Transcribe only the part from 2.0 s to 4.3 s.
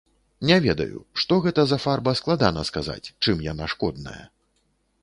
складана сказаць, чым яна шкодная.